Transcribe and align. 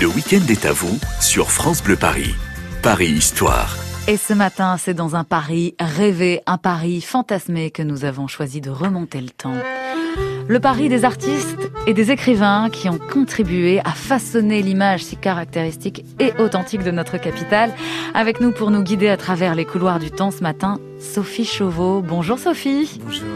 Le 0.00 0.06
week-end 0.06 0.46
est 0.48 0.64
à 0.64 0.72
vous 0.72 0.96
sur 1.20 1.50
France 1.50 1.82
Bleu 1.82 1.96
Paris. 1.96 2.32
Paris 2.84 3.08
Histoire. 3.08 3.76
Et 4.06 4.16
ce 4.16 4.32
matin, 4.32 4.76
c'est 4.78 4.94
dans 4.94 5.16
un 5.16 5.24
Paris 5.24 5.74
rêvé, 5.80 6.40
un 6.46 6.56
Paris 6.56 7.00
fantasmé 7.00 7.72
que 7.72 7.82
nous 7.82 8.04
avons 8.04 8.28
choisi 8.28 8.60
de 8.60 8.70
remonter 8.70 9.20
le 9.20 9.30
temps. 9.30 9.56
Le 10.46 10.60
Paris 10.60 10.88
des 10.88 11.04
artistes 11.04 11.68
et 11.88 11.94
des 11.94 12.12
écrivains 12.12 12.70
qui 12.70 12.88
ont 12.88 12.98
contribué 12.98 13.80
à 13.80 13.90
façonner 13.90 14.62
l'image 14.62 15.02
si 15.02 15.16
caractéristique 15.16 16.04
et 16.20 16.32
authentique 16.38 16.84
de 16.84 16.92
notre 16.92 17.18
capitale. 17.18 17.74
Avec 18.14 18.40
nous 18.40 18.52
pour 18.52 18.70
nous 18.70 18.82
guider 18.82 19.08
à 19.08 19.16
travers 19.16 19.56
les 19.56 19.64
couloirs 19.64 19.98
du 19.98 20.12
temps 20.12 20.30
ce 20.30 20.44
matin, 20.44 20.78
Sophie 20.98 21.44
Chauveau. 21.44 22.02
Bonjour 22.02 22.38
Sophie. 22.38 22.98
Bonjour. 23.04 23.28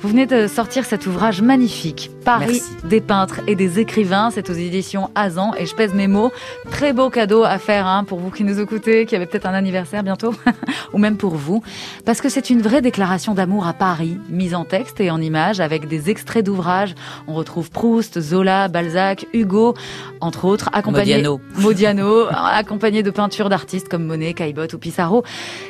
Vous 0.00 0.08
venez 0.08 0.26
de 0.26 0.46
sortir 0.48 0.84
cet 0.84 1.06
ouvrage 1.06 1.42
magnifique, 1.42 2.10
Paris 2.24 2.62
Merci. 2.62 2.88
des 2.88 3.00
peintres 3.00 3.40
et 3.46 3.54
des 3.54 3.78
écrivains. 3.78 4.30
C'est 4.32 4.50
aux 4.50 4.54
éditions 4.54 5.10
Azan 5.14 5.52
et 5.56 5.66
je 5.66 5.74
pèse 5.74 5.94
mes 5.94 6.08
mots. 6.08 6.32
Très 6.70 6.92
beau 6.92 7.10
cadeau 7.10 7.44
à 7.44 7.58
faire 7.58 7.86
hein, 7.86 8.04
pour 8.04 8.18
vous 8.18 8.30
qui 8.30 8.42
nous 8.42 8.60
écoutez, 8.60 9.06
qui 9.06 9.14
avez 9.14 9.26
peut-être 9.26 9.46
un 9.46 9.54
anniversaire 9.54 10.02
bientôt, 10.02 10.34
ou 10.92 10.98
même 10.98 11.16
pour 11.16 11.36
vous, 11.36 11.62
parce 12.04 12.20
que 12.20 12.28
c'est 12.28 12.50
une 12.50 12.62
vraie 12.62 12.82
déclaration 12.82 13.34
d'amour 13.34 13.66
à 13.66 13.74
Paris, 13.74 14.18
mise 14.28 14.54
en 14.54 14.64
texte 14.64 15.00
et 15.00 15.10
en 15.10 15.20
images 15.20 15.60
avec 15.60 15.86
des 15.86 16.10
extraits 16.10 16.44
d'ouvrages. 16.44 16.94
On 17.28 17.34
retrouve 17.34 17.70
Proust, 17.70 18.20
Zola, 18.20 18.66
Balzac, 18.68 19.26
Hugo, 19.32 19.74
entre 20.20 20.46
autres, 20.46 20.68
accompagnés 20.72 21.16
Modiano. 21.16 21.40
Modiano, 21.58 22.26
accompagné 22.30 23.02
de 23.02 23.10
peintures 23.10 23.48
d'artistes 23.48 23.88
comme 23.88 24.04
Monet, 24.04 24.34
Caillebotte 24.34 24.74
ou 24.74 24.78
Pissarro, 24.78 25.22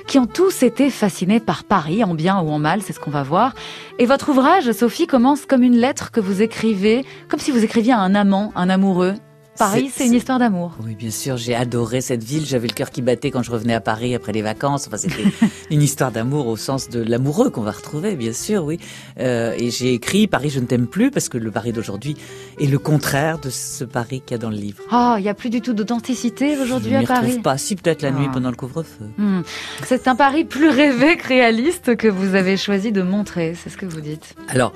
qui 0.07 0.19
ont 0.19 0.27
tous 0.27 0.63
été 0.63 0.89
fascinés 0.91 1.34
par 1.41 1.65
Paris, 1.65 2.05
en 2.05 2.15
bien 2.15 2.41
ou 2.41 2.51
en 2.51 2.59
mal, 2.59 2.83
c'est 2.83 2.93
ce 2.93 3.01
qu'on 3.01 3.11
va 3.11 3.23
voir. 3.23 3.55
Et 3.99 4.07
votre 4.07 4.31
ouvrage, 4.31 4.71
Sophie, 4.73 5.07
commence 5.07 5.47
comme 5.47 5.63
une 5.63 5.77
lettre 5.77 6.11
que 6.11 6.21
vous 6.21 6.43
écrivez, 6.43 7.05
comme 7.29 7.41
si 7.41 7.51
vous 7.51 7.65
écriviez 7.65 7.93
à 7.93 8.01
un 8.01 8.15
amant, 8.15 8.53
un 8.57 8.69
amoureux. 8.69 9.15
Paris, 9.59 9.91
C'est- 9.95 10.07
une 10.07 10.15
histoire 10.15 10.39
d'amour. 10.39 10.73
Oui, 10.85 10.95
bien 10.97 11.11
sûr, 11.11 11.37
j'ai 11.37 11.55
adoré 11.55 12.01
cette 12.01 12.25
ville. 12.25 12.45
J'avais 12.45 12.67
le 12.67 12.73
cœur 12.75 12.91
qui 12.91 13.03
battait 13.03 13.31
quand 13.31 13.43
je 13.43 13.51
revenais 13.53 13.75
à 13.75 13.81
Paris 13.81 14.15
après 14.15 14.33
les 14.33 14.43
vacances. 14.43 14.87
Enfin, 14.89 14.97
c'était 14.97 15.23
une 15.71 15.81
histoire 15.83 16.11
d'amour 16.11 16.49
au 16.49 16.57
sens 16.57 16.89
de 16.89 17.01
l'amoureux 17.01 17.51
qu'on 17.51 17.63
va 17.63 17.71
retrouver, 17.71 18.17
bien 18.17 18.33
sûr, 18.33 18.65
oui. 18.65 18.79
Euh, 19.21 19.55
et 19.57 19.71
j'ai 19.71 19.95
écrit 19.95 20.27
Paris, 20.27 20.51
je 20.51 20.59
ne 20.61 20.67
t'aime 20.67 20.87
plus 20.89 21.11
parce 21.11 21.29
que 21.29 21.39
le 21.39 21.51
Paris 21.53 21.73
d'aujourd'hui 21.73 22.17
est 22.59 22.67
le 22.67 22.79
contraire 22.79 23.39
de 23.39 23.51
ce 23.51 23.85
Paris 23.85 24.23
qu'il 24.27 24.35
y 24.35 24.39
a 24.39 24.39
dans 24.39 24.51
le 24.51 24.57
livre. 24.57 24.83
Oh, 24.93 25.15
il 25.19 25.23
n'y 25.23 25.29
a 25.29 25.35
plus 25.35 25.51
du 25.51 25.61
tout 25.61 25.73
d'authenticité 25.73 26.59
aujourd'hui 26.59 26.91
je 26.91 26.97
à 26.97 26.99
m'y 27.01 27.07
retrouve 27.07 27.21
Paris. 27.29 27.41
pas. 27.41 27.57
Si 27.59 27.77
peut-être 27.77 28.03
la 28.03 28.11
nuit 28.11 28.27
Ah. 28.29 28.33
pendant 28.33 28.51
le 28.51 28.57
couvre-feu. 28.57 29.05
Hmm. 29.19 29.43
C'est 29.85 30.09
un 30.09 30.17
Paris 30.17 30.45
plus 30.45 30.69
rêvé 30.69 31.17
que 31.17 31.29
réaliste 31.29 31.97
que 31.97 32.09
vous 32.09 32.35
avez 32.35 32.57
choisi 32.57 32.91
de 32.93 33.03
montrer, 33.03 33.55
c'est 33.55 33.71
ce 33.71 33.77
que 33.77 33.87
vous 33.87 34.01
dites. 34.01 34.35
Alors. 34.49 34.73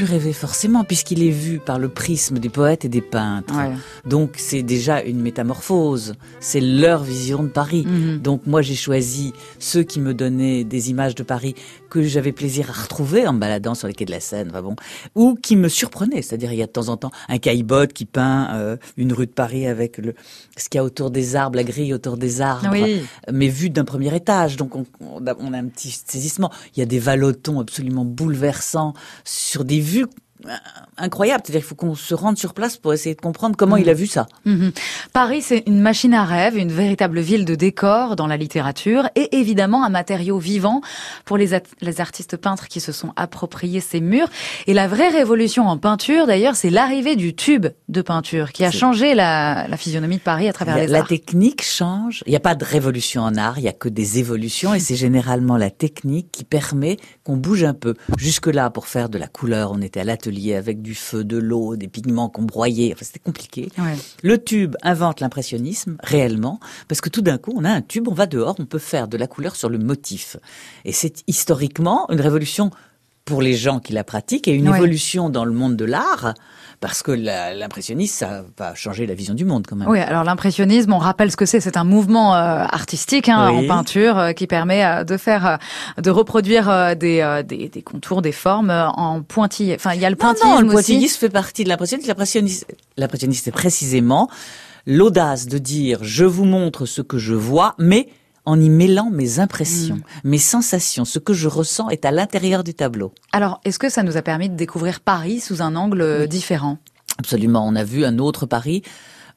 Plus 0.00 0.12
rêvé 0.12 0.32
forcément, 0.32 0.82
puisqu'il 0.82 1.22
est 1.22 1.28
vu 1.30 1.58
par 1.58 1.78
le 1.78 1.90
prisme 1.90 2.38
des 2.38 2.48
poètes 2.48 2.86
et 2.86 2.88
des 2.88 3.02
peintres. 3.02 3.54
Ouais. 3.54 3.74
Donc 4.06 4.36
c'est 4.38 4.62
déjà 4.62 5.02
une 5.02 5.20
métamorphose. 5.20 6.14
C'est 6.40 6.62
leur 6.62 7.02
vision 7.02 7.42
de 7.42 7.48
Paris. 7.48 7.84
Mhm. 7.86 8.18
Donc 8.20 8.46
moi 8.46 8.62
j'ai 8.62 8.76
choisi 8.76 9.34
ceux 9.58 9.82
qui 9.82 10.00
me 10.00 10.14
donnaient 10.14 10.64
des 10.64 10.88
images 10.88 11.14
de 11.14 11.22
Paris 11.22 11.54
que 11.90 12.02
j'avais 12.02 12.32
plaisir 12.32 12.70
à 12.70 12.72
retrouver 12.72 13.26
en 13.26 13.34
me 13.34 13.40
baladant 13.40 13.74
sur 13.74 13.88
les 13.88 13.92
quais 13.94 14.06
de 14.06 14.10
la 14.12 14.20
Seine, 14.20 14.48
enfin 14.50 14.62
bon, 14.62 14.76
ou 15.16 15.34
qui 15.34 15.54
me 15.56 15.68
surprenaient. 15.68 16.22
C'est-à-dire 16.22 16.50
il 16.52 16.58
y 16.58 16.62
a 16.62 16.66
de 16.66 16.72
temps 16.72 16.88
en 16.88 16.96
temps 16.96 17.10
un 17.28 17.36
caillebotte 17.36 17.92
qui 17.92 18.06
peint 18.06 18.54
euh, 18.54 18.76
une 18.96 19.12
rue 19.12 19.26
de 19.26 19.32
Paris 19.32 19.66
avec 19.66 19.98
le 19.98 20.14
ce 20.56 20.70
qu'il 20.70 20.78
y 20.78 20.80
a 20.80 20.84
autour 20.84 21.10
des 21.10 21.36
arbres, 21.36 21.56
la 21.56 21.64
grille 21.64 21.92
autour 21.92 22.16
des 22.16 22.40
arbres, 22.40 22.68
Oui. 22.72 23.02
mais 23.30 23.48
vu 23.48 23.68
d'un 23.68 23.84
premier 23.84 24.14
étage. 24.16 24.56
Donc 24.56 24.76
on, 24.76 24.86
on 25.00 25.26
a, 25.26 25.34
on 25.40 25.52
a 25.52 25.58
un 25.58 25.66
petit 25.66 25.90
saisissement. 25.90 26.50
Il 26.74 26.78
y 26.78 26.82
a 26.82 26.86
des 26.86 26.98
valotons 27.00 27.60
absolument 27.60 28.04
bouleversants 28.06 28.94
sur 29.24 29.64
des 29.64 29.80
vues 29.90 30.08
euh, 30.46 30.50
incroyables. 30.96 31.42
C'est-à-dire 31.44 31.60
qu'il 31.60 31.68
faut 31.68 31.74
qu'on 31.74 31.94
se 31.94 32.14
rende 32.14 32.38
sur 32.38 32.54
place 32.54 32.76
pour 32.76 32.92
essayer 32.92 33.14
de 33.14 33.20
comprendre 33.20 33.56
comment 33.56 33.76
il 33.76 33.88
a 33.88 33.94
vu 33.94 34.06
ça. 34.06 34.26
Mhm. 34.44 34.72
Paris, 35.12 35.42
c'est 35.42 35.62
une 35.66 35.80
machine 35.80 36.14
à 36.14 36.24
rêve, 36.24 36.56
une 36.56 36.72
véritable 36.72 37.20
ville 37.20 37.44
de 37.44 37.54
décor 37.54 38.16
dans 38.16 38.26
la 38.26 38.36
littérature 38.36 39.08
et 39.16 39.36
évidemment 39.36 39.84
un 39.84 39.88
matériau 39.90 40.38
vivant 40.38 40.80
pour 41.24 41.36
les, 41.36 41.50
les 41.80 42.00
artistes 42.00 42.36
peintres 42.36 42.68
qui 42.68 42.80
se 42.80 42.92
sont 42.92 43.12
appropriés 43.16 43.80
ces 43.80 44.00
murs. 44.00 44.28
Et 44.66 44.74
la 44.74 44.88
vraie 44.88 45.08
révolution 45.08 45.66
en 45.68 45.78
peinture, 45.78 46.26
d'ailleurs, 46.26 46.54
c'est 46.56 46.70
l'arrivée 46.70 47.16
du 47.16 47.34
tube 47.34 47.66
de 47.88 48.02
peinture 48.02 48.52
qui 48.52 48.64
a 48.64 48.70
changé 48.70 49.14
la, 49.14 49.66
la 49.68 49.76
physionomie 49.76 50.16
de 50.16 50.22
Paris 50.22 50.48
à 50.48 50.52
travers 50.52 50.76
La, 50.76 50.82
les 50.82 50.86
la 50.92 51.00
arts. 51.00 51.08
technique 51.08 51.62
change. 51.62 52.22
Il 52.26 52.30
n'y 52.30 52.36
a 52.36 52.40
pas 52.40 52.54
de 52.54 52.64
révolution 52.64 53.22
en 53.22 53.34
art, 53.36 53.58
il 53.58 53.64
y 53.64 53.68
a 53.68 53.72
que 53.72 53.88
des 53.88 54.18
évolutions 54.18 54.74
et 54.74 54.80
c'est 54.80 54.96
généralement 54.96 55.56
la 55.56 55.70
technique 55.70 56.30
qui 56.30 56.44
permet 56.44 56.96
qu'on 57.24 57.36
bouge 57.36 57.64
un 57.64 57.74
peu. 57.74 57.94
Jusque-là, 58.16 58.70
pour 58.70 58.86
faire 58.86 59.08
de 59.08 59.18
la 59.18 59.26
couleur, 59.26 59.72
on 59.72 59.80
était 59.80 60.00
à 60.00 60.04
l'atelier 60.04 60.29
avec 60.56 60.82
du 60.82 60.94
feu, 60.94 61.24
de 61.24 61.36
l'eau, 61.36 61.76
des 61.76 61.88
pigments 61.88 62.28
qu'on 62.28 62.42
broyait. 62.42 62.92
Enfin, 62.92 63.04
c'était 63.04 63.18
compliqué. 63.18 63.68
Ouais. 63.78 63.96
Le 64.22 64.42
tube 64.42 64.76
invente 64.82 65.20
l'impressionnisme, 65.20 65.96
réellement, 66.02 66.60
parce 66.88 67.00
que 67.00 67.08
tout 67.08 67.22
d'un 67.22 67.38
coup, 67.38 67.52
on 67.56 67.64
a 67.64 67.70
un 67.70 67.82
tube, 67.82 68.08
on 68.08 68.14
va 68.14 68.26
dehors, 68.26 68.56
on 68.58 68.66
peut 68.66 68.78
faire 68.78 69.08
de 69.08 69.16
la 69.16 69.26
couleur 69.26 69.56
sur 69.56 69.68
le 69.68 69.78
motif. 69.78 70.36
Et 70.84 70.92
c'est 70.92 71.22
historiquement 71.26 72.08
une 72.10 72.20
révolution 72.20 72.70
pour 73.30 73.40
les 73.42 73.54
gens 73.54 73.78
qui 73.78 73.92
la 73.92 74.04
pratiquent 74.04 74.48
et 74.48 74.52
une 74.52 74.68
Ouais. 74.68 74.76
évolution 74.76 75.30
dans 75.30 75.44
le 75.44 75.52
monde 75.52 75.76
de 75.76 75.84
l'art, 75.84 76.34
parce 76.80 77.02
que 77.02 77.12
l'impressionnisme, 77.12 78.16
ça 78.16 78.44
va 78.58 78.74
changer 78.74 79.06
la 79.06 79.14
vision 79.14 79.34
du 79.34 79.44
monde 79.44 79.66
quand 79.68 79.76
même. 79.76 79.88
Oui, 79.88 80.00
alors 80.00 80.24
l'impressionnisme, 80.24 80.92
on 80.92 80.98
rappelle 80.98 81.30
ce 81.30 81.36
que 81.36 81.46
c'est. 81.46 81.60
C'est 81.60 81.76
un 81.76 81.84
mouvement 81.84 82.34
euh, 82.34 82.64
artistique 82.64 83.28
hein, 83.28 83.50
Oui. 83.52 83.64
en 83.64 83.68
peinture 83.68 84.18
euh, 84.18 84.32
qui 84.32 84.46
permet 84.46 84.84
euh, 84.84 85.04
de 85.04 85.16
faire, 85.16 85.58
de 86.02 86.10
reproduire 86.10 86.96
des, 86.96 87.42
des, 87.46 87.68
des 87.68 87.82
contours, 87.82 88.20
des 88.22 88.32
formes 88.32 88.70
en 88.70 89.22
pointillé. 89.22 89.74
Enfin, 89.76 89.94
il 89.94 90.00
y 90.00 90.04
a 90.06 90.10
le 90.10 90.16
pointillisme 90.16 90.48
non, 90.48 90.60
le 90.60 90.66
aussi. 90.66 90.74
pointillisme 90.74 91.18
fait 91.20 91.28
partie 91.28 91.64
de. 91.64 91.68
L'impressionnisme, 91.68 92.66
l'impressionnisme, 92.96 93.42
c'est 93.44 93.50
précisément 93.52 94.28
l'audace 94.86 95.46
de 95.46 95.58
dire 95.58 95.98
je 96.02 96.24
vous 96.24 96.44
montre 96.46 96.86
ce 96.86 97.02
que 97.02 97.18
je 97.18 97.34
vois, 97.34 97.74
mais 97.78 98.08
en 98.46 98.60
y 98.60 98.68
mêlant 98.70 99.10
mes 99.10 99.38
impressions, 99.38 99.96
Mm. 99.96 100.02
mes 100.24 100.38
sensations, 100.38 101.04
ce 101.04 101.18
que 101.18 101.32
je 101.34 101.48
ressens 101.48 101.88
est 101.90 102.04
à 102.04 102.10
l'intérieur 102.10 102.64
du 102.64 102.74
tableau. 102.74 103.12
Alors, 103.32 103.60
est-ce 103.64 103.78
que 103.78 103.88
ça 103.88 104.02
nous 104.02 104.16
a 104.16 104.22
permis 104.22 104.48
de 104.48 104.54
découvrir 104.56 105.00
Paris 105.00 105.40
sous 105.40 105.62
un 105.62 105.76
angle 105.76 106.00
euh, 106.00 106.26
différent? 106.26 106.78
Absolument. 107.18 107.66
On 107.66 107.76
a 107.76 107.84
vu 107.84 108.04
un 108.04 108.18
autre 108.18 108.46
Paris. 108.46 108.82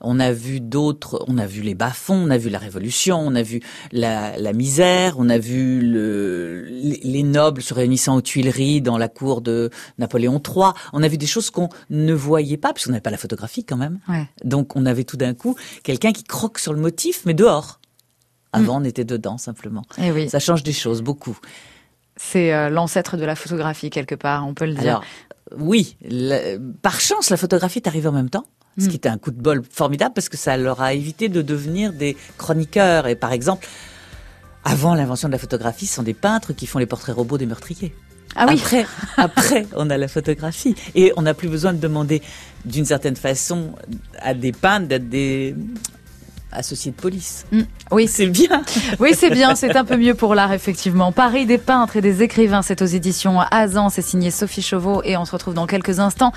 On 0.05 0.19
a 0.19 0.33
vu 0.33 0.59
d'autres, 0.59 1.23
on 1.29 1.37
a 1.37 1.45
vu 1.45 1.61
les 1.61 1.75
bas-fonds, 1.75 2.25
on 2.27 2.29
a 2.29 2.37
vu 2.37 2.49
la 2.49 2.59
révolution, 2.59 3.19
on 3.21 3.35
a 3.35 3.41
vu 3.41 3.61
la, 3.93 4.37
la 4.37 4.51
misère, 4.51 5.15
on 5.17 5.29
a 5.29 5.37
vu 5.37 5.79
le, 5.81 6.65
les 6.65 6.99
les 7.03 7.23
nobles 7.23 7.61
se 7.61 7.73
réunissant 7.73 8.17
aux 8.17 8.21
Tuileries 8.21 8.81
dans 8.81 8.97
la 8.97 9.07
cour 9.07 9.39
de 9.39 9.69
Napoléon 9.99 10.41
III. 10.45 10.71
On 10.91 11.03
a 11.03 11.07
vu 11.07 11.17
des 11.17 11.25
choses 11.25 11.49
qu'on 11.51 11.69
ne 11.89 12.13
voyait 12.13 12.57
pas, 12.57 12.73
puisqu'on 12.73 12.91
n'avait 12.91 12.99
pas 13.01 13.11
la 13.11 13.17
photographie 13.17 13.63
quand 13.63 13.77
même. 13.77 13.99
Ouais. 14.09 14.27
Donc 14.43 14.75
on 14.75 14.85
avait 14.85 15.05
tout 15.05 15.15
d'un 15.15 15.33
coup 15.33 15.55
quelqu'un 15.83 16.11
qui 16.11 16.23
croque 16.25 16.59
sur 16.59 16.73
le 16.73 16.81
motif, 16.81 17.21
mais 17.25 17.33
dehors. 17.33 17.79
Avant, 18.53 18.79
on 18.81 18.83
était 18.83 19.03
dedans 19.05 19.37
simplement. 19.37 19.83
Eh 20.01 20.11
oui, 20.11 20.29
Ça 20.29 20.39
change 20.39 20.63
des 20.63 20.73
choses, 20.73 21.01
beaucoup. 21.01 21.37
c'est 22.15 22.53
euh, 22.53 22.69
l'ancêtre 22.69 23.17
de 23.17 23.25
la 23.25 23.35
photographie 23.35 23.89
quelque 23.89 24.15
part, 24.15 24.47
on 24.47 24.53
peut 24.53 24.65
le 24.65 24.73
dire. 24.75 24.81
Alors, 24.83 25.03
oui, 25.57 25.97
par 26.81 26.99
chance, 26.99 27.29
la 27.29 27.37
photographie 27.37 27.79
est 27.79 27.87
arrivée 27.87 28.07
en 28.07 28.11
même 28.13 28.29
temps. 28.29 28.45
Ce 28.79 28.85
Mm. 28.85 28.87
qui 28.89 28.95
était 28.95 29.09
un 29.09 29.19
coup 29.19 29.29
de 29.31 29.39
bol 29.39 29.61
formidable 29.69 30.13
parce 30.15 30.29
que 30.29 30.37
ça 30.37 30.57
leur 30.57 30.81
a 30.81 30.93
évité 30.93 31.29
de 31.29 31.41
devenir 31.43 31.93
des 31.93 32.17
chroniqueurs. 32.39 33.05
Et 33.07 33.15
par 33.15 33.31
exemple, 33.31 33.67
avant 34.63 34.95
l'invention 34.95 35.27
de 35.27 35.33
la 35.33 35.37
photographie, 35.37 35.85
ce 35.85 35.95
sont 35.95 36.03
des 36.03 36.15
peintres 36.15 36.53
qui 36.53 36.65
font 36.65 36.79
les 36.79 36.87
portraits 36.87 37.13
robots 37.15 37.37
des 37.37 37.45
meurtriers. 37.45 37.93
ah 38.35 38.45
oui, 38.47 38.55
Après, 38.59 38.85
après, 39.17 39.67
on 39.75 39.89
a 39.91 39.97
la 39.97 40.07
photographie. 40.07 40.73
Et 40.95 41.11
on 41.17 41.21
n'a 41.23 41.35
plus 41.35 41.49
besoin 41.49 41.73
de 41.73 41.77
demander, 41.79 42.21
d'une 42.65 42.85
certaine 42.85 43.15
façon, 43.15 43.75
à 44.19 44.33
des 44.33 44.51
peintres 44.53 44.87
d'être 44.87 45.07
des 45.09 45.55
associés 46.53 46.91
de 46.91 46.95
police. 46.95 47.45
Mm. 47.51 47.61
oui, 47.91 48.07
C'est 48.07 48.27
bien. 48.27 48.61
Oui, 48.99 49.11
c'est 49.13 49.29
bien, 49.29 49.55
c'est 49.55 49.75
un 49.75 49.85
peu 49.85 49.97
mieux 49.97 50.13
pour 50.13 50.35
l'art, 50.35 50.53
effectivement. 50.53 51.11
Paris 51.11 51.45
des 51.45 51.57
peintres 51.57 51.97
et 51.97 52.01
des 52.01 52.21
écrivains, 52.23 52.61
c'est 52.61 52.81
aux 52.81 52.85
éditions 52.85 53.39
Azan, 53.51 53.89
c'est 53.89 54.01
signé 54.01 54.31
Sophie 54.31 54.61
Chauveau 54.61 55.01
et 55.03 55.17
on 55.17 55.25
se 55.25 55.31
retrouve 55.31 55.53
dans 55.53 55.67
quelques 55.67 55.99
instants 55.99 56.31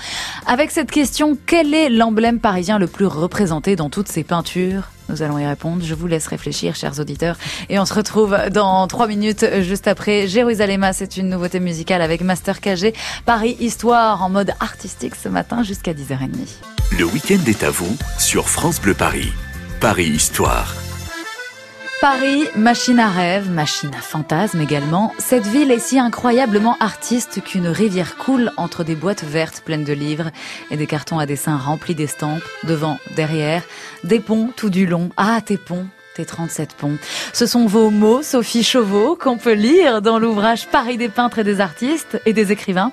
avec 0.45 0.71
cette 0.71 0.91
question, 0.91 1.37
quel 1.45 1.73
est 1.73 1.89
l'emblème 1.89 2.39
parisien 2.39 2.79
le 2.79 2.87
plus 2.87 3.05
représenté 3.05 3.75
dans 3.75 3.89
toutes 3.89 4.07
ces 4.07 4.23
peintures? 4.23 4.89
Nous 5.09 5.21
allons 5.21 5.37
y 5.37 5.45
répondre. 5.45 5.83
Je 5.83 5.93
vous 5.93 6.07
laisse 6.07 6.27
réfléchir, 6.27 6.75
chers 6.75 6.99
auditeurs. 6.99 7.37
Et 7.69 7.79
on 7.79 7.85
se 7.85 7.93
retrouve 7.93 8.35
dans 8.51 8.87
trois 8.87 9.07
minutes, 9.07 9.45
juste 9.61 9.87
après 9.87 10.27
Jérusalem. 10.27 10.85
C'est 10.93 11.17
une 11.17 11.29
nouveauté 11.29 11.59
musicale 11.59 12.01
avec 12.01 12.21
Master 12.21 12.59
KG. 12.59 12.93
Paris 13.25 13.55
Histoire 13.59 14.21
en 14.21 14.29
mode 14.29 14.51
artistique 14.59 15.15
ce 15.15 15.29
matin 15.29 15.63
jusqu'à 15.63 15.93
10h30. 15.93 16.29
Le 16.97 17.05
week-end 17.05 17.39
est 17.47 17.63
à 17.63 17.69
vous 17.69 17.95
sur 18.17 18.49
France 18.49 18.81
Bleu 18.81 18.93
Paris. 18.93 19.31
Paris 19.79 20.07
Histoire. 20.07 20.75
Paris, 22.01 22.45
machine 22.55 22.99
à 22.99 23.09
rêve, 23.09 23.51
machine 23.51 23.93
à 23.93 24.01
fantasmes 24.01 24.59
également. 24.59 25.13
Cette 25.19 25.45
ville 25.45 25.69
est 25.69 25.77
si 25.77 25.99
incroyablement 25.99 26.75
artiste 26.79 27.43
qu'une 27.43 27.67
rivière 27.67 28.17
coule 28.17 28.51
entre 28.57 28.83
des 28.83 28.95
boîtes 28.95 29.23
vertes 29.23 29.61
pleines 29.63 29.83
de 29.83 29.93
livres 29.93 30.31
et 30.71 30.77
des 30.77 30.87
cartons 30.87 31.19
à 31.19 31.27
dessin 31.27 31.57
remplis 31.57 31.93
d'estampes, 31.93 32.43
devant, 32.63 32.97
derrière, 33.15 33.63
des 34.03 34.19
ponts 34.19 34.49
tout 34.55 34.71
du 34.71 34.87
long. 34.87 35.11
Ah, 35.15 35.41
tes 35.45 35.57
ponts 35.57 35.87
tes 36.17 36.25
37 36.25 36.73
ponts. 36.73 36.97
Ce 37.31 37.45
sont 37.45 37.67
vos 37.67 37.91
mots, 37.91 38.23
Sophie 38.23 38.63
Chauveau, 38.63 39.15
qu'on 39.15 39.37
peut 39.37 39.53
lire 39.53 40.01
dans 40.01 40.17
l'ouvrage 40.17 40.67
Paris 40.67 40.97
des 40.97 41.09
peintres 41.09 41.37
et 41.39 41.43
des 41.43 41.61
artistes 41.61 42.19
et 42.25 42.33
des 42.33 42.51
écrivains. 42.51 42.91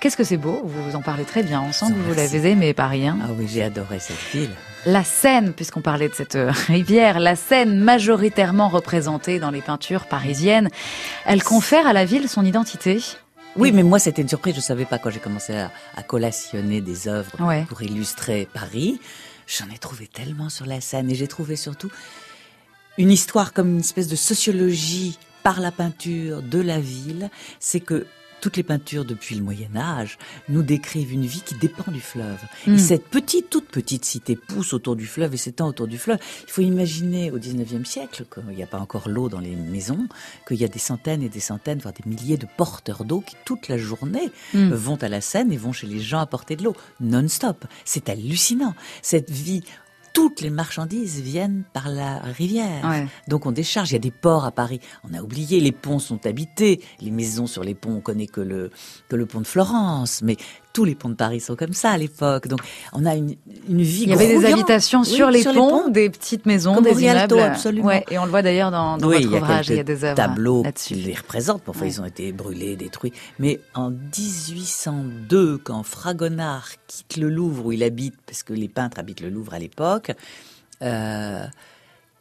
Qu'est-ce 0.00 0.16
que 0.16 0.24
c'est 0.24 0.38
beau 0.38 0.62
Vous 0.64 0.96
en 0.96 1.02
parlez 1.02 1.24
très 1.24 1.42
bien 1.42 1.60
ensemble, 1.60 1.96
vous 2.08 2.14
l'avez 2.14 2.50
aimé, 2.50 2.72
Paris. 2.72 3.06
Hein 3.06 3.18
ah 3.22 3.28
oui, 3.38 3.46
j'ai 3.46 3.62
adoré 3.62 3.98
cette 3.98 4.16
ville. 4.32 4.50
La 4.86 5.04
Seine, 5.04 5.52
puisqu'on 5.52 5.82
parlait 5.82 6.08
de 6.08 6.14
cette 6.14 6.34
euh, 6.34 6.50
rivière, 6.66 7.20
la 7.20 7.36
Seine 7.36 7.78
majoritairement 7.78 8.68
représentée 8.68 9.38
dans 9.38 9.50
les 9.50 9.60
peintures 9.60 10.06
parisiennes, 10.06 10.70
elle 11.26 11.42
confère 11.42 11.86
à 11.86 11.92
la 11.92 12.06
ville 12.06 12.26
son 12.26 12.44
identité. 12.44 13.00
Oui, 13.54 13.70
mais 13.70 13.82
moi 13.82 13.98
c'était 13.98 14.22
une 14.22 14.28
surprise. 14.28 14.54
Je 14.54 14.60
savais 14.60 14.86
pas 14.86 14.98
quand 14.98 15.10
j'ai 15.10 15.20
commencé 15.20 15.52
à, 15.54 16.02
collationner 16.02 16.80
des 16.80 17.06
œuvres 17.06 17.36
pour 17.68 17.82
illustrer 17.82 18.48
Paris. 18.50 18.98
J'en 19.46 19.68
ai 19.72 19.76
trouvé 19.78 20.06
tellement 20.06 20.48
sur 20.48 20.64
la 20.64 20.80
Seine 20.80 21.10
et 21.10 21.14
j'ai 21.14 21.28
trouvé 21.28 21.56
surtout 21.56 21.90
une 22.98 23.10
histoire 23.10 23.52
comme 23.52 23.70
une 23.70 23.80
espèce 23.80 24.08
de 24.08 24.16
sociologie 24.16 25.18
par 25.42 25.60
la 25.60 25.72
peinture 25.72 26.42
de 26.42 26.60
la 26.60 26.80
ville. 26.80 27.30
C'est 27.58 27.80
que 27.80 28.06
toutes 28.42 28.56
les 28.56 28.64
peintures 28.64 29.04
depuis 29.04 29.36
le 29.36 29.42
Moyen 29.42 29.74
Âge 29.76 30.18
nous 30.48 30.64
décrivent 30.64 31.12
une 31.12 31.24
vie 31.24 31.42
qui 31.42 31.54
dépend 31.54 31.90
du 31.92 32.00
fleuve. 32.00 32.40
Et 32.66 32.70
hmm. 32.70 32.78
cette 32.78 33.06
petite, 33.06 33.48
toute 33.48 33.68
petite 33.68 34.04
cité 34.04 34.34
pousse 34.34 34.72
autour 34.74 34.96
du 34.96 35.06
fleuve 35.06 35.32
et 35.32 35.36
s'étend 35.36 35.68
autour 35.68 35.86
du 35.86 35.96
fleuve. 35.96 36.18
Il 36.46 36.50
faut 36.50 36.60
imaginer 36.60 37.30
au 37.30 37.38
XIXe 37.38 37.88
siècle, 37.88 38.24
qu'il 38.32 38.54
n'y 38.54 38.62
a 38.62 38.66
pas 38.66 38.80
encore 38.80 39.08
l'eau 39.08 39.28
dans 39.28 39.38
les 39.38 39.54
maisons, 39.54 40.08
qu'il 40.46 40.56
y 40.56 40.64
a 40.64 40.68
des 40.68 40.80
centaines 40.80 41.22
et 41.22 41.28
des 41.28 41.40
centaines, 41.40 41.78
voire 41.78 41.94
des 41.94 42.08
milliers 42.08 42.36
de 42.36 42.48
porteurs 42.56 43.04
d'eau 43.04 43.20
qui 43.20 43.36
toute 43.44 43.68
la 43.68 43.78
journée 43.78 44.32
hmm. 44.54 44.72
vont 44.72 44.96
à 44.96 45.08
la 45.08 45.20
Seine 45.20 45.52
et 45.52 45.56
vont 45.56 45.72
chez 45.72 45.86
les 45.86 46.00
gens 46.00 46.18
apporter 46.18 46.56
de 46.56 46.64
l'eau 46.64 46.74
non-stop. 47.00 47.64
C'est 47.84 48.08
hallucinant. 48.08 48.74
Cette 49.02 49.30
vie 49.30 49.62
toutes 50.12 50.40
les 50.40 50.50
marchandises 50.50 51.20
viennent 51.20 51.64
par 51.72 51.88
la 51.88 52.18
rivière. 52.18 53.08
Donc 53.28 53.46
on 53.46 53.52
décharge. 53.52 53.90
Il 53.90 53.94
y 53.94 53.96
a 53.96 54.00
des 54.00 54.10
ports 54.10 54.44
à 54.44 54.50
Paris. 54.52 54.80
On 55.08 55.14
a 55.14 55.22
oublié, 55.22 55.60
les 55.60 55.72
ponts 55.72 55.98
sont 55.98 56.26
habités. 56.26 56.80
Les 57.00 57.10
maisons 57.10 57.46
sur 57.46 57.64
les 57.64 57.74
ponts, 57.74 57.96
on 57.96 58.00
connaît 58.00 58.26
que 58.26 58.40
le, 58.40 58.70
que 59.08 59.16
le 59.16 59.26
pont 59.26 59.40
de 59.40 59.46
Florence. 59.46 60.22
Mais 60.22 60.36
tous 60.72 60.84
les 60.84 60.94
ponts 60.94 61.08
de 61.08 61.14
Paris 61.14 61.40
sont 61.40 61.56
comme 61.56 61.72
ça 61.72 61.90
à 61.90 61.98
l'époque. 61.98 62.48
Donc, 62.48 62.60
on 62.92 63.04
a 63.04 63.14
une, 63.14 63.36
une 63.68 63.82
vie. 63.82 64.04
Il 64.04 64.10
y 64.10 64.12
avait 64.12 64.38
des 64.38 64.44
habitations 64.46 65.04
sur, 65.04 65.30
les, 65.30 65.44
ponts, 65.44 65.88
des 65.88 66.10
petites 66.10 66.46
maisons, 66.46 66.80
des 66.80 67.02
immeubles. 67.02 67.38
absolument. 67.38 67.86
Ouais, 67.86 68.04
et 68.10 68.18
on 68.18 68.24
le 68.24 68.30
voit 68.30 68.42
d'ailleurs 68.42 68.70
dans, 68.70 68.96
dans 68.96 69.08
votre 69.08 69.26
ouvrage. 69.26 69.68
Il 69.68 69.76
y 69.76 69.80
a 69.80 69.84
des 69.84 70.04
œuvres 70.04 70.16
tableaux 70.16 70.64
qui 70.74 70.94
les 70.94 71.14
représentent. 71.14 71.62
Parfois, 71.62 71.86
ils 71.86 72.00
ont 72.00 72.06
été 72.06 72.32
brûlés, 72.32 72.76
détruits. 72.76 73.12
Mais 73.38 73.60
en 73.74 73.90
1802, 73.90 75.58
quand 75.58 75.82
Fragonard 75.82 76.68
quitte 76.86 77.16
le 77.16 77.28
Louvre 77.28 77.66
où 77.66 77.72
il 77.72 77.82
habite, 77.82 78.14
parce 78.26 78.42
que 78.42 78.52
les 78.52 78.68
peintres 78.68 78.98
habitent 78.98 79.20
le 79.20 79.30
Louvre 79.30 79.54
à 79.54 79.58
l'époque. 79.58 80.12
Euh, 80.82 81.46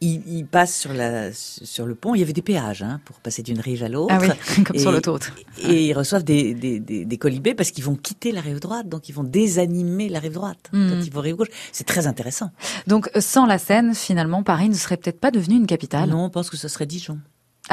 il, 0.02 0.46
passe 0.46 0.76
sur, 0.76 0.94
la, 0.94 1.32
sur 1.34 1.86
le 1.86 1.94
pont. 1.94 2.16
Il 2.16 2.20
y 2.20 2.24
avait 2.24 2.34
des 2.34 2.42
péages 2.42 2.82
hein, 2.82 3.00
pour 3.06 3.20
passer 3.20 3.44
d'une 3.44 3.60
rive 3.60 3.84
à 3.84 3.90
l'autre. 3.90 4.14
Ah 4.14 4.20
oui, 4.20 4.64
comme 4.64 4.78
sur 4.78 4.92
l'autoroute. 4.92 5.32
Et 5.60 5.86
ils 5.88 5.94
reçoivent 5.94 6.24
des, 6.24 6.54
des, 6.56 6.80
des, 6.80 7.18
colibés 7.18 7.54
parce 7.54 7.72
qu'ils 7.72 7.84
vont 7.84 7.96
quitter 7.96 8.32
la 8.32 8.42
rive 8.42 8.60
droite, 8.60 8.90
donc 8.90 9.10
ils 9.10 9.16
vont 9.16 9.24
désanimer 9.24 10.10
la 10.10 10.20
rive 10.20 10.34
droite 10.34 10.70
hmm. 10.74 10.90
quand 10.90 11.06
ils 11.06 11.12
vont 11.12 11.22
rive 11.22 11.36
gauche. 11.36 11.50
C'est 11.72 11.86
très 11.86 12.08
intéressant. 12.08 12.50
Donc 12.88 13.10
sans 13.20 13.46
la 13.46 13.60
Seine, 13.60 13.94
finalement, 13.94 14.44
Paris 14.44 14.70
ne 14.70 14.76
serait 14.76 14.98
peut-être 14.98 15.20
pas 15.20 15.32
devenu 15.32 15.56
une 15.56 15.68
capitale? 15.68 16.10
Non, 16.10 16.26
on 16.26 16.30
pense 16.30 16.50
que 16.50 16.58
ce 16.58 16.68
serait 16.68 16.88
Dijon. 16.88 17.20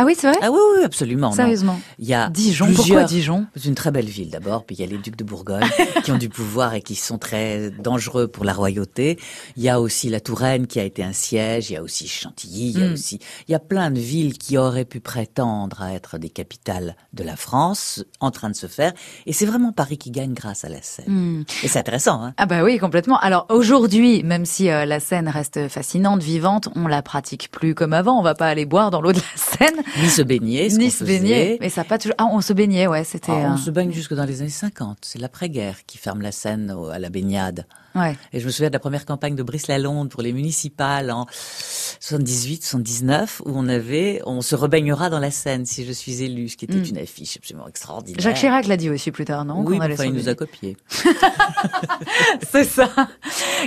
Ah 0.01 0.05
oui, 0.05 0.15
c'est 0.17 0.29
vrai? 0.29 0.39
Ah 0.43 0.53
oui, 0.53 0.61
oui, 0.77 0.85
absolument. 0.85 1.33
Sérieusement 1.33 1.81
Il 1.99 2.07
y 2.07 2.15
a 2.15 2.31
Dijon, 2.31 2.73
pourquoi 2.73 3.03
Dijon? 3.03 3.47
C'est 3.57 3.65
une 3.65 3.75
très 3.75 3.91
belle 3.91 4.07
ville 4.07 4.31
d'abord, 4.31 4.65
puis 4.65 4.77
il 4.77 4.81
y 4.81 4.85
a 4.85 4.87
les 4.87 4.97
ducs 4.97 5.17
de 5.17 5.25
Bourgogne 5.25 5.67
qui 6.05 6.13
ont 6.13 6.19
du 6.19 6.29
pouvoir 6.29 6.75
et 6.75 6.83
qui 6.83 6.95
sont 6.95 7.19
très 7.19 7.73
dangereux 7.73 8.29
pour 8.29 8.45
la 8.45 8.53
royauté. 8.53 9.19
Il 9.57 9.63
y 9.65 9.69
a 9.69 9.81
aussi 9.81 10.09
la 10.09 10.21
Touraine 10.21 10.69
qui 10.69 10.79
a 10.79 10.85
été 10.85 11.03
un 11.03 11.13
siège, 11.13 11.71
il 11.71 11.73
y 11.73 11.77
a 11.77 11.83
aussi 11.83 12.07
Chantilly, 12.07 12.71
il 12.71 12.79
y 12.79 12.85
a 12.85 12.91
hmm. 12.91 12.93
aussi... 12.93 13.19
Il 13.49 13.53
y 13.53 13.57
a 13.57 13.59
plein 13.59 13.91
de 13.91 13.99
villes 13.99 14.39
qui 14.39 14.57
auraient 14.57 14.85
pu 14.85 15.01
prétendre 15.01 15.83
à 15.83 15.93
être 15.95 16.17
des 16.17 16.31
capitales 16.31 16.95
de 17.13 17.25
la 17.25 17.35
France, 17.35 18.05
en 18.21 18.31
train 18.31 18.51
de 18.51 18.57
se 18.57 18.69
faire, 18.69 18.93
et 19.27 19.33
c'est 19.33 19.47
vraiment 19.47 19.73
Paris 19.73 19.99
qui 19.99 20.13
gagne 20.13 20.33
grâce 20.33 20.65
à 20.65 20.69
la 20.69 20.81
Seine. 20.81 21.07
Hmm. 21.09 21.45
Et 21.65 21.67
c'est 21.67 21.81
intéressant, 21.81 22.23
hein 22.23 22.35
Ah 22.37 22.47
bah 22.47 22.63
oui, 22.63 22.79
complètement. 22.79 23.19
Alors 23.19 23.47
aujourd'hui, 23.49 24.23
même 24.23 24.47
si 24.47 24.71
euh, 24.71 24.85
la 24.85 25.01
Seine 25.01 25.29
reste 25.29 25.67
fascinante, 25.67 26.23
vivante, 26.23 26.69
on 26.77 26.87
la 26.87 27.03
pratique 27.03 27.51
plus 27.51 27.75
comme 27.75 27.93
avant, 27.93 28.17
on 28.17 28.23
va 28.23 28.37
pas 28.37 28.47
aller 28.47 28.65
boire 28.65 28.93
dans 28.93 29.01
l'eau 29.01 29.13
de 29.13 29.19
la 29.19 29.25
Seine. 29.35 29.83
Ni 30.01 30.09
se 30.09 30.23
baigner, 30.23 30.69
Ni 30.69 30.91
se 30.91 31.05
baigner. 31.05 31.59
Mais 31.61 31.71
ça 31.71 31.85
pas 31.85 31.99
toujours. 31.99 32.15
Ah, 32.19 32.27
on 32.31 32.41
se 32.41 32.53
baignait, 32.53 32.87
ouais, 32.87 33.05
c'était. 33.05 33.33
Ah, 33.33 33.53
on 33.55 33.57
se 33.57 33.71
baigne 33.71 33.93
jusque 33.93 34.15
dans 34.15 34.25
les 34.25 34.41
années 34.41 34.51
50. 34.51 34.99
C'est 35.03 35.19
l'après-guerre 35.19 35.85
qui 35.87 35.99
ferme 35.99 36.21
la 36.21 36.33
Seine 36.33 36.75
à 36.93 36.99
la 36.99 37.11
baignade. 37.11 37.67
Et 38.33 38.41
je 38.41 38.47
me 38.47 38.51
souviens 38.51 38.69
de 38.69 38.73
la 38.75 38.79
première 38.79 39.07
campagne 39.07 39.35
de 39.35 39.43
Brice 39.43 39.69
Lalonde 39.69 40.09
pour 40.09 40.23
les 40.23 40.33
municipales 40.33 41.11
en 41.11 41.27
78, 42.01 42.65
79, 42.65 43.43
où 43.45 43.53
on 43.55 43.69
avait, 43.69 44.21
on 44.27 44.41
se 44.41 44.55
rebaignera 44.55 45.11
dans 45.11 45.19
la 45.19 45.31
Seine 45.31 45.67
si 45.67 45.85
je 45.85 45.93
suis 45.93 46.23
élu, 46.23 46.49
ce 46.49 46.57
qui 46.57 46.65
était 46.65 46.75
hmm. 46.75 46.85
une 46.91 46.99
affiche 46.99 47.37
absolument 47.37 47.69
extraordinaire. 47.69 48.21
Jacques 48.21 48.37
Chirac 48.37 48.67
l'a 48.67 48.77
dit 48.77 48.91
aussi 48.91 49.11
plus 49.11 49.25
tard, 49.25 49.45
non 49.45 49.63
Oui, 49.65 49.79
enfin, 49.81 50.05
il 50.05 50.13
nous 50.13 50.29
a 50.29 50.35
copié. 50.35 50.77
C'est 52.51 52.65
ça. 52.65 52.89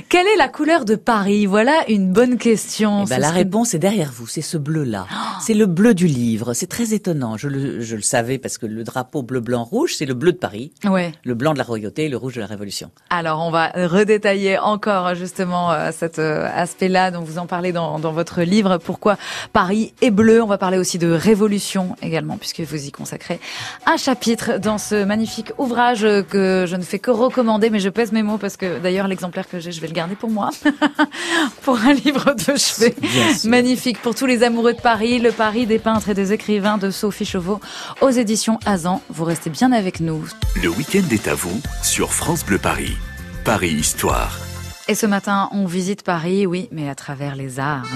Quelle 0.10 0.28
est 0.28 0.38
la 0.38 0.48
couleur 0.48 0.86
de 0.86 0.96
Paris? 0.96 1.46
Voilà 1.46 1.84
une 1.90 2.12
bonne 2.12 2.38
question. 2.38 3.04
Eh 3.06 3.10
ben, 3.10 3.20
la 3.20 3.32
réponse 3.32 3.74
est 3.74 3.80
derrière 3.80 4.12
vous, 4.12 4.28
c'est 4.28 4.42
ce 4.42 4.58
bleu-là. 4.58 5.08
c'est 5.42 5.54
le 5.54 5.66
bleu 5.66 5.94
du 5.94 6.08
livre. 6.08 6.54
C'est 6.54 6.68
très 6.68 6.94
étonnant. 6.94 7.38
Je 7.38 7.48
le, 7.48 7.82
je 7.82 7.96
le 7.96 8.02
savais 8.02 8.38
parce 8.38 8.58
que 8.58 8.66
le 8.66 8.84
drapeau 8.84 9.24
bleu-blanc-rouge, 9.24 9.96
c'est 9.96 10.06
le 10.06 10.14
bleu 10.14 10.32
de 10.32 10.38
Paris. 10.38 10.72
Ouais. 10.86 11.12
Le 11.24 11.34
blanc 11.34 11.54
de 11.54 11.58
la 11.58 11.64
royauté 11.64 12.06
et 12.06 12.10
le 12.10 12.18
rouge 12.18 12.36
de 12.36 12.42
la 12.42 12.48
Révolution. 12.48 12.92
Alors, 13.10 13.42
on 13.46 13.52
va 13.52 13.72
redéterminer 13.76 14.21
détailler 14.22 14.60
encore 14.60 15.16
justement 15.16 15.72
euh, 15.72 15.90
cet 15.92 16.20
euh, 16.20 16.48
aspect-là 16.56 17.10
dont 17.10 17.22
vous 17.22 17.40
en 17.40 17.48
parlez 17.48 17.72
dans, 17.72 17.98
dans 17.98 18.12
votre 18.12 18.44
livre. 18.44 18.78
Pourquoi 18.78 19.18
Paris 19.52 19.96
est 20.04 20.12
bleu 20.12 20.44
On 20.44 20.46
va 20.46 20.60
parler 20.60 20.78
aussi 20.78 21.00
de 21.00 21.12
révolution 21.12 21.96
également, 22.04 22.38
puisque 22.38 22.60
vous 22.60 22.86
y 22.86 22.92
consacrez 22.92 23.40
un 23.88 23.98
chapitre 23.98 24.60
dans 24.60 24.78
ce 24.78 25.04
magnifique 25.06 25.54
ouvrage 25.58 26.02
que 26.30 26.66
je 26.68 26.76
ne 26.76 26.84
fais 26.84 27.00
que 27.00 27.10
recommander, 27.10 27.72
mais 27.72 27.80
je 27.80 27.90
pèse 27.90 28.12
mes 28.12 28.22
mots 28.22 28.38
parce 28.38 28.58
que 28.58 28.78
d'ailleurs 28.78 29.08
l'exemplaire 29.08 29.50
que 29.50 29.60
j'ai, 29.60 29.72
je 29.72 29.82
vais 29.82 29.88
le 29.88 29.94
garder 29.94 30.14
pour 30.14 30.30
moi, 30.30 30.52
pour 31.64 31.80
un 31.80 31.94
livre 31.94 32.36
de 32.36 32.56
chevet 32.56 32.94
magnifique 33.46 34.00
pour 34.04 34.14
tous 34.14 34.28
les 34.28 34.44
amoureux 34.44 34.74
de 34.74 34.82
Paris, 34.82 35.18
le 35.18 35.32
Paris 35.32 35.66
des 35.66 35.80
peintres 35.80 36.10
et 36.10 36.14
des 36.14 36.32
écrivains 36.32 36.78
de 36.78 36.92
Sophie 36.92 37.26
Chauveau 37.26 37.60
aux 38.02 38.12
éditions 38.12 38.60
Azan. 38.68 39.02
Vous 39.10 39.26
restez 39.26 39.50
bien 39.50 39.72
avec 39.72 40.00
nous. 40.00 40.24
Le 40.62 40.70
week-end 40.70 41.08
est 41.12 41.28
à 41.28 41.34
vous 41.34 41.60
sur 41.82 42.14
France 42.14 42.46
Bleu 42.46 42.60
Paris. 42.60 42.96
Paris 43.44 43.72
Histoire. 43.72 44.38
Et 44.88 44.94
ce 44.94 45.08
matin, 45.08 45.50
on 45.52 45.66
visite 45.66 46.04
Paris, 46.04 46.46
oui, 46.46 46.70
mais 46.72 46.90
à 46.90 46.96
travers 46.96 47.36
les 47.36 47.60
arts. 47.60 47.88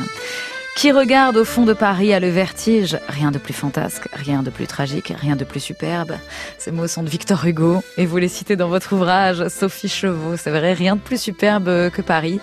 Qui 0.75 0.92
regarde 0.92 1.38
au 1.38 1.45
fond 1.45 1.63
de 1.63 1.72
Paris 1.72 2.13
à 2.13 2.19
le 2.19 2.27
vertige 2.27 3.00
Rien 3.07 3.31
de 3.31 3.38
plus 3.38 3.54
fantasque, 3.54 4.10
rien 4.12 4.44
de 4.44 4.50
plus 4.50 4.68
tragique, 4.68 5.13
rien 5.16 5.38
de 5.38 5.45
plus 5.45 5.62
superbe. 5.62 6.18
Ces 6.57 6.69
mots 6.72 6.88
sont 6.88 7.01
de 7.01 7.07
Victor 7.07 7.45
Hugo 7.45 7.81
et 7.98 8.06
vous 8.06 8.18
les 8.18 8.27
citez 8.27 8.57
dans 8.57 8.68
votre 8.68 8.92
ouvrage, 8.92 9.48
Sophie 9.48 9.88
Chevaux. 9.88 10.36
C'est 10.36 10.50
vrai, 10.50 10.74
rien 10.74 10.98
de 10.98 11.01
plus 11.01 11.19
superbe 11.19 11.89
que 11.92 12.01
Paris. 12.01 12.42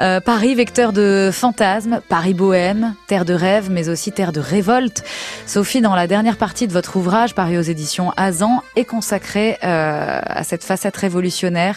Euh, 0.00 0.20
Paris, 0.20 0.54
vecteur 0.54 0.94
de 0.94 1.28
fantasmes, 1.30 2.00
Paris 2.08 2.32
bohème, 2.32 2.94
terre 3.08 3.26
de 3.26 3.34
rêve, 3.34 3.68
mais 3.70 3.90
aussi 3.90 4.10
terre 4.10 4.32
de 4.32 4.40
révolte. 4.40 5.04
Sophie, 5.46 5.82
dans 5.82 5.94
la 5.94 6.06
dernière 6.06 6.38
partie 6.38 6.66
de 6.66 6.72
votre 6.72 6.96
ouvrage, 6.96 7.34
paru 7.34 7.58
aux 7.58 7.62
éditions 7.62 8.10
Azan, 8.16 8.62
est 8.76 8.86
consacrée 8.86 9.58
euh, 9.62 10.20
à 10.24 10.44
cette 10.44 10.64
facette 10.64 10.96
révolutionnaire 10.96 11.76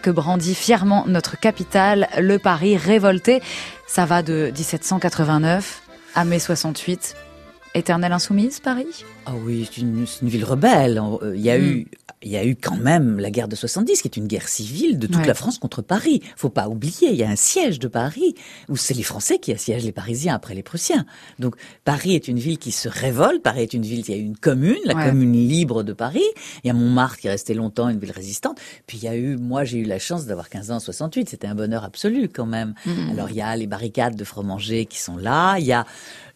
que 0.00 0.10
brandit 0.10 0.54
fièrement 0.54 1.04
notre 1.08 1.38
capitale, 1.38 2.08
le 2.18 2.38
Paris 2.38 2.76
révolté. 2.76 3.42
Ça 3.92 4.06
va 4.06 4.22
de 4.22 4.52
1789 4.56 5.82
à 6.14 6.24
mai 6.24 6.38
68. 6.38 7.16
Éternelle 7.74 8.12
insoumise, 8.12 8.60
Paris? 8.60 9.04
Ah 9.26 9.32
oui, 9.44 9.68
c'est 9.70 9.80
une, 9.80 10.04
ville 10.22 10.44
rebelle. 10.44 11.00
Il 11.34 11.40
y 11.40 11.50
a 11.50 11.58
hmm. 11.58 11.62
eu 11.62 11.86
il 12.22 12.30
y 12.30 12.36
a 12.36 12.44
eu 12.44 12.54
quand 12.54 12.76
même 12.76 13.18
la 13.18 13.30
guerre 13.30 13.48
de 13.48 13.56
70, 13.56 14.02
qui 14.02 14.08
est 14.08 14.16
une 14.18 14.26
guerre 14.26 14.48
civile 14.48 14.98
de 14.98 15.06
toute 15.06 15.24
la 15.24 15.32
France 15.32 15.58
contre 15.58 15.80
Paris. 15.80 16.20
Faut 16.36 16.50
pas 16.50 16.68
oublier, 16.68 17.08
il 17.10 17.14
y 17.14 17.22
a 17.22 17.30
un 17.30 17.36
siège 17.36 17.78
de 17.78 17.88
Paris, 17.88 18.34
où 18.68 18.76
c'est 18.76 18.92
les 18.92 19.02
Français 19.02 19.38
qui 19.38 19.52
assiègent 19.52 19.84
les 19.84 19.92
Parisiens 19.92 20.34
après 20.34 20.54
les 20.54 20.62
Prussiens. 20.62 21.06
Donc 21.38 21.56
Paris 21.84 22.14
est 22.14 22.28
une 22.28 22.38
ville 22.38 22.58
qui 22.58 22.72
se 22.72 22.90
révolte, 22.90 23.42
Paris 23.42 23.62
est 23.62 23.72
une 23.72 23.84
ville 23.84 24.04
qui 24.04 24.12
a 24.12 24.16
eu 24.16 24.22
une 24.22 24.36
commune, 24.36 24.76
la 24.84 24.92
commune 24.92 25.32
libre 25.32 25.82
de 25.82 25.94
Paris. 25.94 26.26
Il 26.62 26.66
y 26.66 26.70
a 26.70 26.74
Montmartre 26.74 27.16
qui 27.16 27.26
est 27.28 27.30
resté 27.30 27.54
longtemps 27.54 27.88
une 27.88 27.98
ville 27.98 28.12
résistante. 28.12 28.60
Puis 28.86 28.98
il 28.98 29.04
y 29.04 29.08
a 29.08 29.16
eu, 29.16 29.38
moi 29.38 29.64
j'ai 29.64 29.78
eu 29.78 29.84
la 29.84 29.98
chance 29.98 30.26
d'avoir 30.26 30.50
15 30.50 30.72
ans 30.72 30.76
en 30.76 30.80
68, 30.80 31.30
c'était 31.30 31.46
un 31.46 31.54
bonheur 31.54 31.84
absolu 31.84 32.28
quand 32.28 32.46
même. 32.46 32.74
Mmh. 32.84 33.10
Alors 33.12 33.30
il 33.30 33.36
y 33.36 33.42
a 33.42 33.56
les 33.56 33.66
barricades 33.66 34.16
de 34.16 34.24
Fromanger 34.24 34.84
qui 34.84 34.98
sont 34.98 35.16
là, 35.16 35.56
il 35.58 35.64
y 35.64 35.72
a 35.72 35.86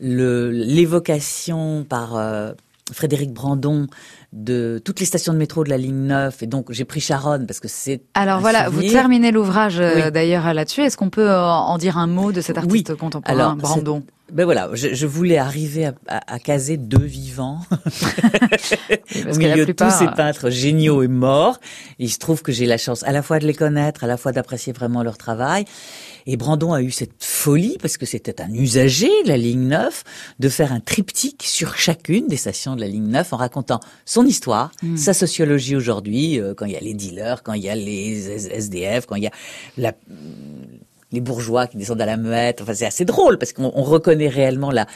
l'évocation 0.01 1.85
par... 1.89 2.17
Euh, 2.17 2.53
Frédéric 2.93 3.33
Brandon 3.33 3.87
de 4.33 4.81
toutes 4.85 5.01
les 5.01 5.07
stations 5.07 5.33
de 5.33 5.39
métro 5.39 5.65
de 5.65 5.71
la 5.71 5.79
ligne 5.79 6.07
9 6.07 6.43
et 6.43 6.47
donc 6.47 6.71
j'ai 6.71 6.85
pris 6.85 7.01
Charonne 7.01 7.47
parce 7.47 7.61
que 7.61 7.69
c'est 7.69 8.03
Alors 8.13 8.41
voilà, 8.41 8.69
vous 8.69 8.83
terminez 8.83 9.33
l'ouvrage 9.33 9.81
euh, 9.81 10.11
d'ailleurs 10.11 10.53
là-dessus. 10.53 10.83
Est-ce 10.83 10.97
qu'on 10.97 11.09
peut 11.09 11.31
euh, 11.31 11.43
en 11.43 11.79
dire 11.79 11.97
un 11.97 12.07
mot 12.07 12.31
de 12.31 12.43
cet 12.43 12.59
artiste 12.59 12.95
contemporain 12.97 13.57
Brandon? 13.57 14.03
Ben 14.33 14.45
voilà, 14.45 14.71
je, 14.73 14.95
je 14.95 15.07
voulais 15.07 15.37
arriver 15.39 15.87
à, 15.87 15.95
à, 16.09 16.35
à, 16.35 16.39
caser 16.39 16.77
deux 16.77 16.99
vivants 16.99 17.61
au 19.31 19.37
milieu 19.37 19.67
de 19.67 19.73
tous 19.73 19.91
ces 19.91 20.07
euh, 20.07 20.13
peintres 20.13 20.51
géniaux 20.51 21.03
et 21.03 21.09
morts. 21.09 21.61
il 21.99 22.11
se 22.11 22.19
trouve 22.19 22.43
que 22.43 22.51
j'ai 22.51 22.67
la 22.67 22.79
chance 22.79 23.03
à 23.05 23.13
la 23.13 23.23
fois 23.23 23.39
de 23.39 23.47
les 23.47 23.55
connaître, 23.55 24.03
à 24.05 24.07
la 24.07 24.17
fois 24.17 24.33
d'apprécier 24.33 24.73
vraiment 24.73 25.03
leur 25.03 25.19
travail. 25.19 25.65
Et 26.26 26.37
Brandon 26.37 26.73
a 26.73 26.83
eu 26.83 26.90
cette 26.90 27.23
folie, 27.23 27.76
parce 27.81 27.97
que 27.97 28.07
c'était 28.07 28.40
un 28.40 28.52
usager 28.52 29.11
de 29.25 29.28
la 29.28 29.37
ligne 29.37 29.69
9, 29.69 30.04
de 30.38 30.49
faire 30.49 30.73
un 30.73 30.81
triptyque 30.81 31.43
sur 31.45 31.76
chacune 31.76 32.28
des 32.28 32.37
stations 32.37 32.76
de 32.76 32.81
la 32.81 32.88
ligne 32.88 33.09
9 33.09 33.33
en 33.33 33.37
racontant 33.37 33.81
son 34.04 34.25
histoire, 34.25 34.73
hmm. 34.83 34.97
sa 34.97 35.12
sociologie 35.12 35.76
aujourd'hui, 35.76 36.40
euh, 36.40 36.54
quand 36.54 36.66
il 36.66 36.73
y 36.73 36.76
a 36.76 36.81
les 36.81 36.95
dealers, 36.95 37.43
quand 37.43 37.52
il 37.52 37.62
y 37.62 37.69
a 37.69 37.75
les 37.75 38.49
SDF, 38.50 39.07
quand 39.07 39.16
il 39.16 39.25
y 39.25 39.28
a 39.28 39.33
la, 39.76 39.93
les 41.12 41.21
bourgeois 41.21 41.66
qui 41.66 41.76
descendent 41.76 42.02
à 42.02 42.07
la 42.07 42.16
muette. 42.16 42.61
Enfin, 42.61 42.75
c'est 42.75 42.87
assez 42.87 43.04
drôle 43.04 43.38
parce 43.38 43.52
qu'on 43.52 43.71
reconnaît 43.71 44.28
réellement 44.28 44.71
la, 44.71 44.87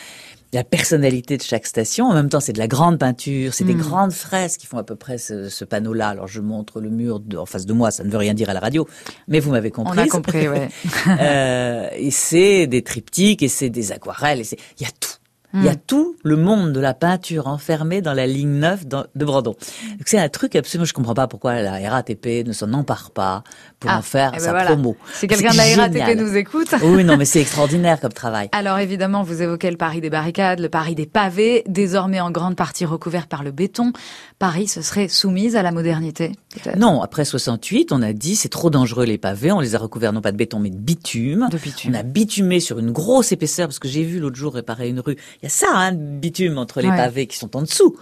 la 0.53 0.65
personnalité 0.65 1.37
de 1.37 1.43
chaque 1.43 1.67
station. 1.67 2.07
En 2.07 2.15
même 2.15 2.29
temps, 2.29 2.41
c'est 2.41 2.53
de 2.53 2.59
la 2.59 2.69
grande 2.69 2.99
peinture, 2.99 3.53
c'est 3.53 3.65
des 3.65 3.75
hmm. 3.75 3.81
grandes 3.81 4.13
fresques 4.13 4.61
qui 4.61 4.67
font 4.67 4.79
à 4.79 4.85
peu 4.85 4.97
près 4.97 5.19
ce, 5.19 5.65
panneau-là. 5.65 6.09
Alors, 6.09 6.27
je 6.27 6.41
montre 6.41 6.81
le 6.81 6.91
mur 6.91 7.21
en 7.37 7.47
face 7.47 7.67
de 7.67 7.73
moi, 7.73 7.91
ça 7.91 8.05
ne 8.05 8.11
veut 8.11 8.17
rien 8.17 8.35
dire 8.35 8.49
à 8.49 8.55
la 8.55 8.61
radio, 8.61 8.89
mais 9.27 9.41
vous 9.41 9.51
m'avez 9.51 9.71
compris. 9.71 9.99
On 9.99 10.03
a 10.03 10.07
compris, 10.07 10.49
ouais. 10.49 10.69
euh, 11.21 11.89
et 11.95 12.11
c'est 12.11 12.67
des 12.67 12.83
triptyques, 12.83 13.43
et 13.43 13.49
c'est 13.49 13.71
des 13.71 13.93
aquarelles, 13.93 14.41
et 14.41 14.45
c'est, 14.45 14.59
il 14.79 14.85
y 14.85 14.87
a 14.87 14.93
tout. 14.99 15.18
Il 15.55 15.65
y 15.65 15.69
a 15.69 15.73
hmm. 15.73 15.81
tout 15.87 16.17
le 16.25 16.37
monde 16.37 16.73
de 16.73 16.81
la 16.81 16.93
peinture 16.93 17.47
enfermé 17.47 18.03
dans 18.03 18.13
la 18.13 18.27
ligne 18.27 18.59
9 18.59 18.87
de 18.87 19.25
Brandon. 19.25 19.57
C'est 20.05 20.19
un 20.19 20.29
truc 20.29 20.55
absolument, 20.55 20.85
je 20.85 20.93
comprends 20.93 21.15
pas 21.15 21.27
pourquoi 21.27 21.63
la 21.63 21.91
RATP 21.91 22.47
ne 22.47 22.53
s'en 22.53 22.71
empare 22.75 23.11
pas 23.13 23.45
pour 23.81 23.91
ah, 23.91 23.99
en 23.99 24.03
faire 24.03 24.33
eh 24.35 24.39
ben 24.39 24.45
sa 24.45 24.53
promo. 24.53 24.97
Si 25.15 25.27
quelqu'un 25.27 25.53
de 25.53 25.57
la 25.57 25.83
RATP 25.83 26.19
nous 26.19 26.37
écoute. 26.37 26.69
Oui, 26.89 27.05
non, 27.05 27.17
mais 27.17 27.25
c'est 27.25 27.41
extraordinaire 27.41 28.01
comme 28.01 28.13
travail. 28.13 28.49
Alors 28.53 28.79
évidemment, 28.79 29.23
vous 29.23 29.43
évoquez 29.43 29.71
le 29.71 29.77
Paris 29.77 30.01
des 30.01 30.11
barricades, 30.11 30.59
le 30.59 30.69
Paris 30.69 30.95
des 30.95 31.07
pavés, 31.07 31.65
désormais 31.67 32.21
en 32.21 32.31
grande 32.31 32.57
partie 32.57 32.85
recouvert 32.85 33.27
par 33.27 33.43
le 33.43 33.51
béton. 33.51 33.93
Paris 34.39 34.69
se 34.69 34.83
serait 34.83 35.09
soumise 35.09 35.57
à 35.57 35.63
la 35.63 35.71
modernité 35.71 36.33
Non, 36.77 37.03
après 37.03 37.25
68, 37.25 37.93
on 37.93 38.03
a 38.03 38.13
dit 38.13 38.37
c'est 38.37 38.49
trop 38.49 38.71
dangereux 38.71 39.05
les 39.05 39.19
pavés, 39.19 39.53
on 39.53 39.61
les 39.61 39.75
a 39.75 39.79
recouverts 39.79 40.13
non 40.13 40.21
pas 40.21 40.33
de 40.33 40.37
béton 40.37 40.59
mais 40.59 40.71
de 40.71 40.77
bitume. 40.77 41.49
De 41.51 41.59
bitume. 41.59 41.93
On 41.95 41.99
a 41.99 42.03
bitumé 42.03 42.61
sur 42.61 42.79
une 42.79 42.91
grosse 42.91 43.33
épaisseur 43.33 43.69
parce 43.69 43.79
que 43.79 43.89
j'ai 43.89 44.03
vu 44.03 44.19
l'autre 44.19 44.37
jour 44.37 44.55
réparer 44.55 44.89
une 44.89 45.01
rue 45.01 45.17
il 45.43 45.47
y 45.47 45.48
a 45.49 45.51
ça, 45.51 45.67
hein, 45.73 45.93
bitume 45.93 46.59
entre 46.59 46.81
les 46.81 46.89
pavés 46.89 47.27
qui 47.27 47.37
sont 47.37 47.57
en 47.57 47.63
dessous 47.63 47.97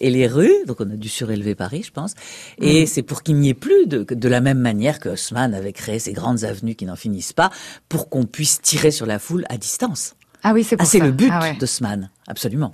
et 0.00 0.10
les 0.10 0.26
rues. 0.26 0.54
Donc 0.66 0.80
on 0.80 0.90
a 0.90 0.96
dû 0.96 1.08
surélever 1.08 1.54
Paris, 1.54 1.82
je 1.84 1.92
pense. 1.92 2.14
Et 2.60 2.86
c'est 2.86 3.02
pour 3.02 3.22
qu'il 3.22 3.36
n'y 3.36 3.48
ait 3.48 3.54
plus 3.54 3.86
de, 3.86 4.04
de 4.04 4.28
la 4.28 4.40
même 4.40 4.58
manière 4.58 5.00
que 5.00 5.08
Haussmann 5.08 5.54
avait 5.54 5.72
créé 5.72 5.98
ces 5.98 6.12
grandes 6.12 6.44
avenues 6.44 6.74
qui 6.74 6.86
n'en 6.86 6.96
finissent 6.96 7.32
pas, 7.32 7.50
pour 7.88 8.08
qu'on 8.08 8.24
puisse 8.24 8.60
tirer 8.60 8.90
sur 8.90 9.06
la 9.06 9.18
foule 9.18 9.44
à 9.48 9.56
distance. 9.56 10.14
Ah 10.42 10.52
oui, 10.54 10.64
c'est 10.64 10.76
pour 10.76 10.86
ah, 10.86 10.90
c'est 10.90 11.00
le 11.00 11.12
but 11.12 11.30
ah 11.32 11.52
d'Haussmann, 11.58 12.10
absolument. 12.30 12.72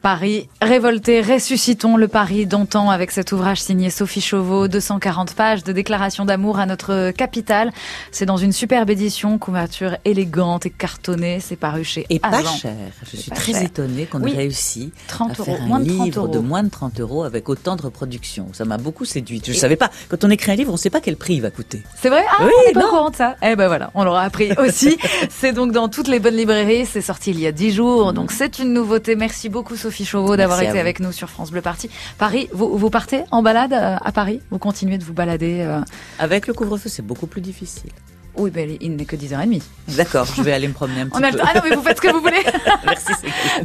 Paris 0.00 0.48
révolté, 0.60 1.20
ressuscitons 1.20 1.96
le 1.96 2.08
Paris 2.08 2.46
d'antan 2.46 2.90
avec 2.90 3.10
cet 3.10 3.32
ouvrage 3.32 3.60
signé 3.60 3.90
Sophie 3.90 4.20
Chauveau, 4.20 4.68
240 4.68 5.34
pages 5.34 5.62
de 5.62 5.72
déclaration 5.72 6.24
d'amour 6.24 6.58
à 6.58 6.66
notre 6.66 7.10
capitale. 7.12 7.70
C'est 8.10 8.26
dans 8.26 8.36
une 8.36 8.52
superbe 8.52 8.90
édition, 8.90 9.38
couverture 9.38 9.96
élégante 10.04 10.66
et 10.66 10.70
cartonnée, 10.70 11.38
c'est 11.40 11.56
paru 11.56 11.84
chez 11.84 12.06
Et 12.10 12.18
pas 12.18 12.42
cher. 12.42 12.74
Je 13.10 13.16
suis 13.16 13.30
très 13.30 13.64
étonnée 13.64 14.06
qu'on 14.06 14.24
ait 14.24 14.36
réussi 14.36 14.92
30 15.08 15.30
à 15.30 15.44
faire 15.44 15.62
un 15.62 15.80
livre 15.80 16.28
de 16.28 16.38
moins 16.38 16.62
de 16.62 16.70
30 16.70 17.00
euros 17.00 17.24
avec 17.24 17.48
autant 17.48 17.76
de 17.76 17.82
reproductions. 17.82 18.48
Ça 18.52 18.64
m'a 18.64 18.78
beaucoup 18.78 19.04
séduite. 19.04 19.46
Je 19.46 19.52
ne 19.52 19.56
savais 19.56 19.76
pas. 19.76 19.90
Quand 20.08 20.24
on 20.24 20.30
écrit 20.30 20.52
un 20.52 20.56
livre, 20.56 20.70
on 20.70 20.74
ne 20.74 20.78
sait 20.78 20.90
pas 20.90 21.00
quel 21.00 21.16
prix 21.16 21.34
il 21.34 21.42
va 21.42 21.50
coûter. 21.50 21.82
C'est 22.00 22.08
vrai? 22.08 22.24
Ah, 22.30 22.44
oui, 22.44 22.52
on 22.58 22.68
n'est 22.68 22.72
pas 22.72 22.86
au 22.86 22.90
courant 22.90 23.10
de 23.10 23.16
ça. 23.16 23.36
Eh 23.42 23.56
ben 23.56 23.68
voilà, 23.68 23.90
on 23.94 24.04
l'aura 24.04 24.22
appris 24.22 24.52
aussi. 24.52 24.98
c'est 25.30 25.52
donc 25.52 25.72
dans 25.72 25.88
toutes 25.88 26.08
les 26.08 26.20
bonnes 26.20 26.36
librairies. 26.36 26.86
C'est 26.86 27.02
sorti 27.02 27.30
il 27.30 27.40
y 27.40 27.46
a 27.46 27.52
10 27.52 27.72
jours, 27.72 28.12
donc 28.12 28.32
c'est 28.32 28.58
une 28.62 28.72
nouveauté. 28.72 29.16
Merci 29.16 29.48
beaucoup 29.48 29.76
Sophie 29.76 30.04
Chauveau 30.04 30.36
d'avoir 30.36 30.62
été 30.62 30.78
avec 30.78 31.00
nous 31.00 31.12
sur 31.12 31.28
France 31.28 31.50
Bleu 31.50 31.60
Parti. 31.60 31.90
Paris, 32.18 32.48
vous, 32.52 32.78
vous 32.78 32.90
partez 32.90 33.22
en 33.30 33.42
balade 33.42 33.72
euh, 33.72 33.96
à 34.02 34.12
Paris? 34.12 34.40
Vous 34.50 34.58
continuez 34.58 34.98
de 34.98 35.04
vous 35.04 35.12
balader 35.12 35.60
euh? 35.60 35.80
Avec 36.18 36.46
le 36.46 36.54
couvre-feu, 36.54 36.88
c'est 36.88 37.04
beaucoup 37.04 37.26
plus 37.26 37.40
difficile. 37.40 37.90
Oui, 38.36 38.50
ben, 38.50 38.76
il 38.80 38.96
n'est 38.96 39.04
que 39.04 39.16
10h30. 39.16 39.60
D'accord, 39.88 40.26
je 40.34 40.40
vais 40.42 40.52
aller 40.52 40.66
me 40.66 40.72
promener 40.72 41.02
un 41.02 41.08
petit 41.08 41.20
peu. 41.20 41.38
Ah 41.42 41.54
non, 41.54 41.60
mais 41.68 41.76
vous 41.76 41.82
faites 41.82 41.98
ce 41.98 42.02
que 42.02 42.10
vous 42.10 42.20
voulez. 42.20 42.42
Merci. 42.86 43.12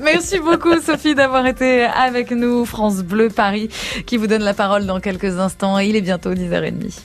Merci 0.03 0.39
beaucoup, 0.39 0.81
Sophie, 0.81 1.15
d'avoir 1.15 1.45
été 1.45 1.83
avec 1.83 2.31
nous. 2.31 2.65
France 2.65 2.97
Bleu 2.97 3.29
Paris, 3.29 3.69
qui 4.05 4.17
vous 4.17 4.27
donne 4.27 4.43
la 4.43 4.53
parole 4.53 4.85
dans 4.85 4.99
quelques 4.99 5.39
instants. 5.39 5.79
Il 5.79 5.95
est 5.95 6.01
bientôt 6.01 6.33
10h30. 6.33 6.99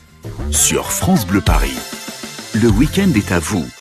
Sur 0.50 0.90
France 0.90 1.24
Bleu 1.24 1.40
Paris, 1.40 1.76
le 2.54 2.68
week-end 2.68 3.10
est 3.14 3.30
à 3.30 3.38
vous. 3.38 3.64